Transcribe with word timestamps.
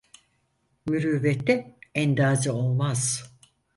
Mürüvvete 0.85 1.75
endaze 1.95 2.51
olmaz. 2.51 3.23